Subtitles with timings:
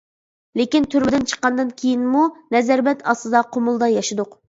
[0.61, 2.25] لېكىن تۈرمىدىن چىققاندىن كېيىنمۇ
[2.57, 4.39] نەزەربەند ئاستىدا قۇمۇلدا ياشىدۇق.